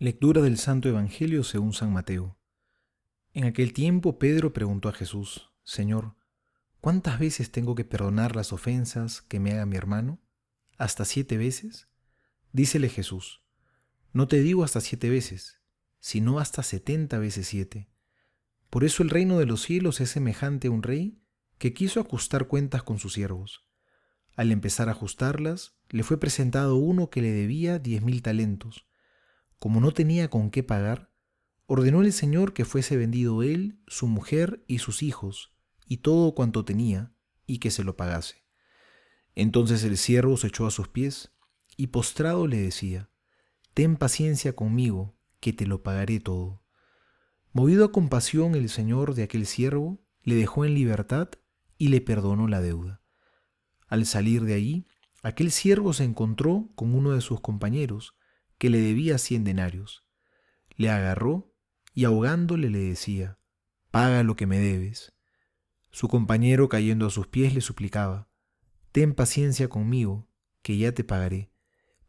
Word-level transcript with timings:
Lectura 0.00 0.42
del 0.42 0.58
Santo 0.58 0.88
Evangelio 0.88 1.44
según 1.44 1.72
San 1.72 1.92
Mateo. 1.92 2.36
En 3.32 3.44
aquel 3.44 3.72
tiempo 3.72 4.18
Pedro 4.18 4.52
preguntó 4.52 4.88
a 4.88 4.92
Jesús, 4.92 5.52
Señor, 5.62 6.16
¿cuántas 6.80 7.20
veces 7.20 7.52
tengo 7.52 7.76
que 7.76 7.84
perdonar 7.84 8.34
las 8.34 8.52
ofensas 8.52 9.22
que 9.22 9.38
me 9.38 9.52
haga 9.52 9.66
mi 9.66 9.76
hermano? 9.76 10.20
¿Hasta 10.78 11.04
siete 11.04 11.38
veces? 11.38 11.86
Dícele 12.52 12.88
Jesús, 12.88 13.44
no 14.12 14.26
te 14.26 14.40
digo 14.40 14.64
hasta 14.64 14.80
siete 14.80 15.08
veces, 15.10 15.60
sino 16.00 16.40
hasta 16.40 16.64
setenta 16.64 17.20
veces 17.20 17.46
siete. 17.46 17.88
Por 18.70 18.82
eso 18.82 19.04
el 19.04 19.10
reino 19.10 19.38
de 19.38 19.46
los 19.46 19.62
cielos 19.62 20.00
es 20.00 20.10
semejante 20.10 20.66
a 20.66 20.72
un 20.72 20.82
rey 20.82 21.22
que 21.56 21.72
quiso 21.72 22.00
ajustar 22.00 22.48
cuentas 22.48 22.82
con 22.82 22.98
sus 22.98 23.12
siervos. 23.12 23.64
Al 24.34 24.50
empezar 24.50 24.88
a 24.88 24.92
ajustarlas, 24.92 25.76
le 25.88 26.02
fue 26.02 26.18
presentado 26.18 26.74
uno 26.74 27.10
que 27.10 27.22
le 27.22 27.30
debía 27.30 27.78
diez 27.78 28.02
mil 28.02 28.22
talentos 28.22 28.88
como 29.58 29.80
no 29.80 29.92
tenía 29.92 30.28
con 30.30 30.50
qué 30.50 30.62
pagar, 30.62 31.10
ordenó 31.66 32.02
el 32.02 32.12
Señor 32.12 32.52
que 32.52 32.64
fuese 32.64 32.96
vendido 32.96 33.42
él, 33.42 33.80
su 33.86 34.06
mujer 34.06 34.64
y 34.66 34.78
sus 34.78 35.02
hijos, 35.02 35.54
y 35.86 35.98
todo 35.98 36.34
cuanto 36.34 36.64
tenía, 36.64 37.12
y 37.46 37.58
que 37.58 37.70
se 37.70 37.84
lo 37.84 37.96
pagase. 37.96 38.44
Entonces 39.34 39.84
el 39.84 39.96
siervo 39.96 40.36
se 40.36 40.48
echó 40.48 40.66
a 40.66 40.70
sus 40.70 40.88
pies, 40.88 41.32
y 41.76 41.88
postrado 41.88 42.46
le 42.46 42.58
decía, 42.58 43.10
Ten 43.74 43.96
paciencia 43.96 44.54
conmigo, 44.54 45.16
que 45.40 45.52
te 45.52 45.66
lo 45.66 45.82
pagaré 45.82 46.20
todo. 46.20 46.62
Movido 47.52 47.84
a 47.84 47.92
compasión 47.92 48.54
el 48.54 48.68
Señor 48.68 49.14
de 49.14 49.24
aquel 49.24 49.46
siervo, 49.46 50.00
le 50.22 50.36
dejó 50.36 50.64
en 50.64 50.74
libertad 50.74 51.28
y 51.76 51.88
le 51.88 52.00
perdonó 52.00 52.48
la 52.48 52.60
deuda. 52.60 53.02
Al 53.88 54.06
salir 54.06 54.44
de 54.44 54.54
allí, 54.54 54.86
aquel 55.22 55.50
siervo 55.50 55.92
se 55.92 56.04
encontró 56.04 56.70
con 56.74 56.94
uno 56.94 57.12
de 57.12 57.20
sus 57.20 57.40
compañeros, 57.40 58.14
que 58.58 58.70
le 58.70 58.80
debía 58.80 59.18
cien 59.18 59.44
denarios. 59.44 60.04
Le 60.76 60.90
agarró 60.90 61.54
y 61.92 62.04
ahogándole 62.04 62.70
le 62.70 62.80
decía, 62.80 63.38
Paga 63.90 64.22
lo 64.22 64.34
que 64.36 64.46
me 64.46 64.58
debes. 64.58 65.12
Su 65.90 66.08
compañero 66.08 66.68
cayendo 66.68 67.06
a 67.06 67.10
sus 67.10 67.28
pies 67.28 67.54
le 67.54 67.60
suplicaba, 67.60 68.28
Ten 68.90 69.14
paciencia 69.14 69.68
conmigo, 69.68 70.28
que 70.62 70.76
ya 70.76 70.92
te 70.92 71.04
pagaré. 71.04 71.52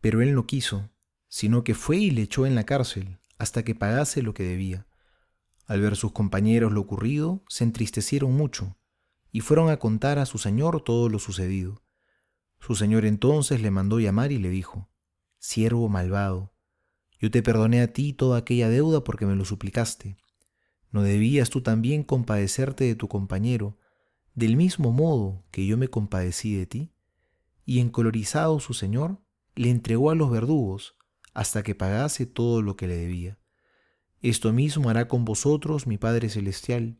Pero 0.00 0.22
él 0.22 0.34
no 0.34 0.46
quiso, 0.46 0.90
sino 1.28 1.64
que 1.64 1.74
fue 1.74 1.96
y 1.96 2.10
le 2.10 2.22
echó 2.22 2.46
en 2.46 2.54
la 2.54 2.64
cárcel 2.64 3.18
hasta 3.38 3.64
que 3.64 3.74
pagase 3.74 4.22
lo 4.22 4.34
que 4.34 4.44
debía. 4.44 4.86
Al 5.66 5.80
ver 5.80 5.96
sus 5.96 6.12
compañeros 6.12 6.72
lo 6.72 6.80
ocurrido, 6.80 7.42
se 7.48 7.64
entristecieron 7.64 8.32
mucho 8.32 8.76
y 9.32 9.40
fueron 9.40 9.70
a 9.70 9.78
contar 9.78 10.18
a 10.18 10.26
su 10.26 10.38
señor 10.38 10.82
todo 10.82 11.08
lo 11.08 11.18
sucedido. 11.18 11.82
Su 12.60 12.76
señor 12.76 13.04
entonces 13.04 13.60
le 13.60 13.70
mandó 13.70 13.98
llamar 13.98 14.30
y 14.30 14.38
le 14.38 14.48
dijo, 14.48 14.88
siervo 15.44 15.90
malvado, 15.90 16.54
yo 17.20 17.30
te 17.30 17.42
perdoné 17.42 17.82
a 17.82 17.92
ti 17.92 18.14
toda 18.14 18.38
aquella 18.38 18.70
deuda 18.70 19.04
porque 19.04 19.26
me 19.26 19.36
lo 19.36 19.44
suplicaste. 19.44 20.16
¿No 20.90 21.02
debías 21.02 21.50
tú 21.50 21.60
también 21.60 22.02
compadecerte 22.02 22.84
de 22.84 22.94
tu 22.94 23.08
compañero, 23.08 23.78
del 24.34 24.56
mismo 24.56 24.90
modo 24.90 25.44
que 25.50 25.66
yo 25.66 25.76
me 25.76 25.88
compadecí 25.88 26.54
de 26.54 26.64
ti? 26.64 26.94
Y 27.66 27.80
encolorizado 27.80 28.58
su 28.58 28.72
señor, 28.72 29.20
le 29.54 29.68
entregó 29.68 30.10
a 30.10 30.14
los 30.14 30.30
verdugos 30.30 30.96
hasta 31.34 31.62
que 31.62 31.74
pagase 31.74 32.24
todo 32.24 32.62
lo 32.62 32.76
que 32.76 32.86
le 32.86 32.96
debía. 32.96 33.38
Esto 34.22 34.50
mismo 34.54 34.88
hará 34.88 35.08
con 35.08 35.26
vosotros 35.26 35.86
mi 35.86 35.98
Padre 35.98 36.30
Celestial, 36.30 36.98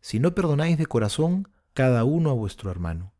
si 0.00 0.18
no 0.18 0.34
perdonáis 0.34 0.78
de 0.78 0.86
corazón 0.86 1.48
cada 1.74 2.02
uno 2.02 2.30
a 2.30 2.34
vuestro 2.34 2.72
hermano. 2.72 3.14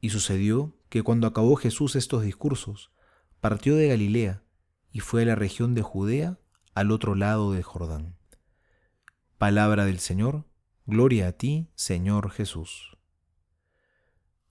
Y 0.00 0.10
sucedió 0.10 0.78
que 0.88 1.02
cuando 1.02 1.26
acabó 1.26 1.56
Jesús 1.56 1.96
estos 1.96 2.22
discursos, 2.22 2.92
partió 3.44 3.76
de 3.76 3.88
Galilea 3.88 4.42
y 4.90 5.00
fue 5.00 5.20
a 5.20 5.26
la 5.26 5.34
región 5.34 5.74
de 5.74 5.82
Judea 5.82 6.38
al 6.74 6.90
otro 6.90 7.14
lado 7.14 7.52
del 7.52 7.62
Jordán. 7.62 8.16
Palabra 9.36 9.84
del 9.84 9.98
Señor, 9.98 10.46
gloria 10.86 11.28
a 11.28 11.32
ti, 11.32 11.68
Señor 11.74 12.30
Jesús. 12.30 12.96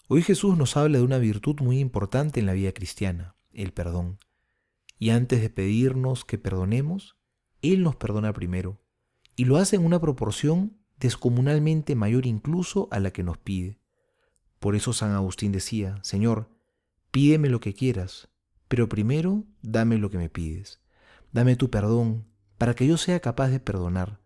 Hoy 0.07 0.21
Jesús 0.21 0.59
nos 0.59 0.77
habla 0.77 0.99
de 0.99 1.03
una 1.03 1.17
virtud 1.17 1.59
muy 1.59 1.79
importante 1.79 2.39
en 2.39 2.45
la 2.45 2.53
vida 2.53 2.71
cristiana, 2.71 3.35
el 3.51 3.73
perdón. 3.73 4.19
Y 4.99 5.09
antes 5.09 5.41
de 5.41 5.49
pedirnos 5.49 6.23
que 6.23 6.37
perdonemos, 6.37 7.17
Él 7.63 7.81
nos 7.81 7.95
perdona 7.95 8.31
primero, 8.31 8.79
y 9.35 9.45
lo 9.45 9.57
hace 9.57 9.75
en 9.75 9.85
una 9.85 9.99
proporción 9.99 10.77
descomunalmente 10.99 11.95
mayor 11.95 12.27
incluso 12.27 12.89
a 12.91 12.99
la 12.99 13.09
que 13.09 13.23
nos 13.23 13.39
pide. 13.39 13.79
Por 14.59 14.75
eso 14.75 14.93
San 14.93 15.13
Agustín 15.13 15.51
decía, 15.51 15.97
Señor, 16.03 16.51
pídeme 17.09 17.49
lo 17.49 17.59
que 17.59 17.73
quieras, 17.73 18.29
pero 18.73 18.89
primero 18.89 19.43
dame 19.61 19.99
lo 19.99 20.09
que 20.09 20.17
me 20.17 20.31
pides. 20.31 20.81
Dame 21.31 21.55
tu 21.55 21.69
perdón 21.69 22.25
para 22.57 22.73
que 22.73 22.87
yo 22.87 22.97
sea 22.97 23.19
capaz 23.19 23.49
de 23.49 23.59
perdonar, 23.59 24.19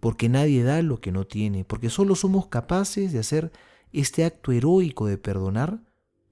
porque 0.00 0.30
nadie 0.30 0.62
da 0.62 0.80
lo 0.80 1.02
que 1.02 1.12
no 1.12 1.26
tiene, 1.26 1.66
porque 1.66 1.90
solo 1.90 2.14
somos 2.14 2.46
capaces 2.46 3.12
de 3.12 3.18
hacer 3.18 3.52
este 3.92 4.24
acto 4.24 4.50
heroico 4.50 5.04
de 5.04 5.18
perdonar 5.18 5.84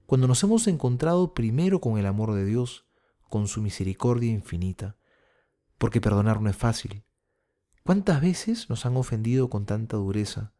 cuando 0.07 0.27
nos 0.27 0.41
hemos 0.41 0.65
encontrado 0.65 1.35
primero 1.35 1.81
con 1.81 1.99
el 1.99 2.07
amor 2.07 2.33
de 2.33 2.45
Dios, 2.45 2.87
con 3.29 3.47
su 3.47 3.61
misericordia 3.61 4.31
infinita, 4.31 4.97
porque 5.77 6.01
perdonar 6.01 6.41
no 6.41 6.49
es 6.49 6.55
fácil. 6.55 7.03
¿Cuántas 7.83 8.21
veces 8.21 8.71
nos 8.71 8.87
han 8.87 8.97
ofendido 8.97 9.51
con 9.51 9.67
tanta 9.67 9.97
dureza? 9.97 10.55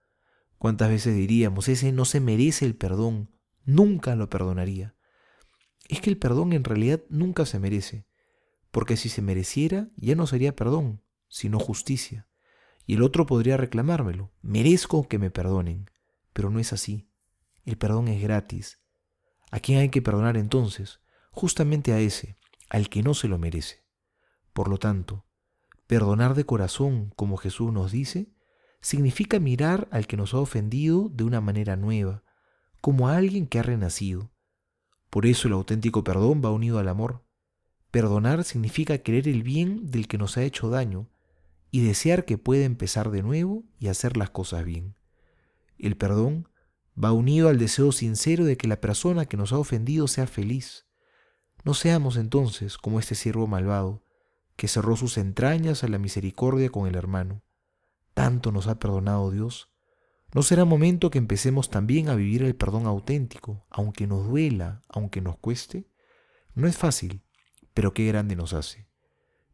¿Cuántas 0.60 0.90
veces 0.90 1.16
diríamos, 1.16 1.68
ese 1.68 1.94
no 1.94 2.06
se 2.06 2.20
merece 2.20 2.64
el 2.68 2.76
perdón, 2.76 3.32
nunca 3.66 4.16
lo 4.16 4.30
perdonaría? 4.30 4.94
Es 5.92 6.02
que 6.02 6.10
el 6.10 6.18
perdón 6.18 6.54
en 6.54 6.64
realidad 6.64 7.02
nunca 7.10 7.46
se 7.46 7.60
merece, 7.60 8.06
porque 8.72 8.96
si 8.96 9.10
se 9.10 9.22
mereciera 9.22 9.90
ya 9.98 10.16
no 10.16 10.26
sería 10.26 10.56
perdón, 10.56 11.04
sino 11.28 11.60
justicia. 11.60 12.28
Y 12.86 12.96
el 12.96 13.04
otro 13.04 13.26
podría 13.26 13.58
reclamármelo, 13.58 14.32
merezco 14.42 15.08
que 15.08 15.20
me 15.20 15.30
perdonen, 15.30 15.90
pero 16.34 16.50
no 16.50 16.60
es 16.60 16.74
así. 16.74 17.10
El 17.66 17.78
perdón 17.78 18.08
es 18.08 18.22
gratis. 18.22 18.80
¿A 19.52 19.60
quién 19.60 19.80
hay 19.80 19.90
que 19.90 20.02
perdonar 20.02 20.38
entonces? 20.38 21.02
Justamente 21.32 21.92
a 21.92 22.00
ese, 22.00 22.38
al 22.70 22.90
que 22.90 23.04
no 23.04 23.14
se 23.14 23.28
lo 23.28 23.38
merece. 23.38 23.84
Por 24.54 24.70
lo 24.70 24.78
tanto, 24.78 25.26
perdonar 25.88 26.36
de 26.36 26.46
corazón, 26.46 27.12
como 27.18 27.36
Jesús 27.36 27.72
nos 27.74 27.92
dice, 27.92 28.34
significa 28.80 29.40
mirar 29.40 29.90
al 29.92 30.08
que 30.08 30.18
nos 30.18 30.34
ha 30.34 30.40
ofendido 30.40 31.10
de 31.10 31.26
una 31.26 31.42
manera 31.42 31.76
nueva, 31.76 32.24
como 32.80 33.10
a 33.10 33.18
alguien 33.18 33.46
que 33.46 33.60
ha 33.60 33.64
renacido, 33.64 34.31
por 35.12 35.26
eso 35.26 35.50
el 35.50 35.54
auténtico 35.54 36.06
perdón 36.06 36.42
va 36.44 36.52
unido 36.52 36.80
al 36.80 36.88
amor. 36.88 37.22
Perdonar 37.92 38.46
significa 38.46 38.98
querer 39.00 39.28
el 39.28 39.44
bien 39.44 39.92
del 39.92 40.08
que 40.08 40.18
nos 40.18 40.38
ha 40.38 40.44
hecho 40.44 40.70
daño 40.70 41.10
y 41.70 41.82
desear 41.82 42.24
que 42.24 42.38
pueda 42.38 42.64
empezar 42.64 43.12
de 43.12 43.22
nuevo 43.22 43.66
y 43.78 43.90
hacer 43.90 44.16
las 44.16 44.30
cosas 44.30 44.64
bien. 44.64 44.96
El 45.78 45.98
perdón 45.98 46.48
va 47.02 47.12
unido 47.12 47.50
al 47.50 47.58
deseo 47.58 47.92
sincero 47.92 48.46
de 48.46 48.56
que 48.56 48.70
la 48.70 48.80
persona 48.80 49.26
que 49.26 49.36
nos 49.36 49.52
ha 49.52 49.58
ofendido 49.58 50.08
sea 50.08 50.28
feliz. 50.28 50.88
No 51.66 51.74
seamos 51.74 52.16
entonces 52.16 52.78
como 52.78 52.98
este 52.98 53.16
siervo 53.16 53.48
malvado, 53.48 54.06
que 54.56 54.70
cerró 54.70 54.96
sus 54.96 55.18
entrañas 55.18 55.84
a 55.84 55.90
la 55.90 55.98
misericordia 55.98 56.70
con 56.70 56.88
el 56.88 56.96
hermano. 56.96 57.44
Tanto 58.14 58.54
nos 58.54 58.68
ha 58.68 58.80
perdonado 58.80 59.30
Dios 59.30 59.71
¿No 60.34 60.44
será 60.44 60.64
momento 60.64 61.10
que 61.10 61.18
empecemos 61.18 61.70
también 61.70 62.08
a 62.08 62.16
vivir 62.16 62.44
el 62.44 62.56
perdón 62.56 62.86
auténtico, 62.86 63.66
aunque 63.70 64.08
nos 64.08 64.28
duela, 64.28 64.82
aunque 64.88 65.20
nos 65.20 65.38
cueste? 65.38 65.90
No 66.56 66.68
es 66.68 66.78
fácil, 66.78 67.22
pero 67.74 67.94
qué 67.94 68.08
grande 68.08 68.36
nos 68.36 68.54
hace. 68.54 68.88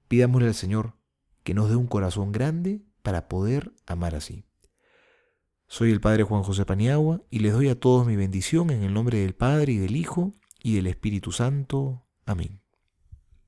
Pidámosle 0.08 0.50
al 0.50 0.56
Señor 0.56 0.94
que 1.44 1.54
nos 1.54 1.70
dé 1.70 1.76
un 1.76 1.88
corazón 1.88 2.32
grande 2.32 2.82
para 3.02 3.28
poder 3.28 3.74
amar 3.88 4.16
así. 4.16 4.46
Soy 5.68 5.92
el 5.92 6.00
Padre 6.00 6.24
Juan 6.24 6.44
José 6.44 6.66
Paniagua 6.66 7.24
y 7.30 7.40
les 7.40 7.54
doy 7.54 7.70
a 7.70 7.80
todos 7.80 8.06
mi 8.06 8.16
bendición 8.16 8.70
en 8.70 8.84
el 8.84 8.94
nombre 8.94 9.20
del 9.20 9.34
Padre 9.34 9.74
y 9.74 9.78
del 9.78 9.96
Hijo 9.96 10.34
y 10.62 10.76
del 10.76 10.88
Espíritu 10.88 11.32
Santo. 11.32 12.06
Amén. 12.26 12.62